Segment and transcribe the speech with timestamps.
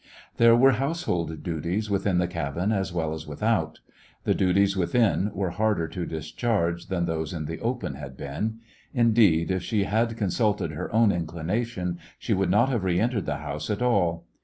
[0.37, 3.81] There were household duties with in the cahin as well as without.
[4.23, 8.61] The duties within were harder to dis charge than those in the open had been.
[8.95, 13.69] Indeed, if she had consulted her own inclination, she would not have reentered the house
[13.69, 14.25] at all.